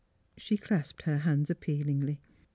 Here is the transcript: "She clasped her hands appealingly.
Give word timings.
"She 0.35 0.57
clasped 0.57 1.03
her 1.03 1.19
hands 1.19 1.51
appealingly. 1.51 2.21